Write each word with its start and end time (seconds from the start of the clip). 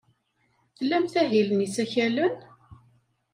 Tlamt 0.77 1.13
ahil 1.21 1.47
n 1.55 1.59
yisakalen? 1.63 2.35